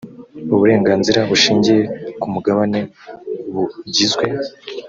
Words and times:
uburenganzira 0.53 1.19
bushingiye 1.29 1.83
ku 2.19 2.27
mugabane 2.33 2.79
bugizwe 3.53 4.25